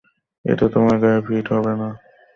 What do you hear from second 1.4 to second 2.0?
হবে না।